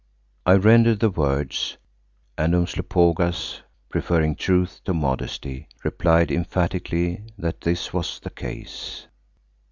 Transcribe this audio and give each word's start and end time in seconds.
I 0.47 0.53
rendered 0.53 0.99
the 0.99 1.11
words, 1.11 1.77
and 2.35 2.55
Umslopogaas, 2.55 3.61
preferring 3.87 4.35
truth 4.35 4.81
to 4.85 4.95
modesty, 4.95 5.67
replied 5.83 6.31
emphatically 6.31 7.23
that 7.37 7.61
this 7.61 7.93
was 7.93 8.19
the 8.19 8.31
case. 8.31 9.05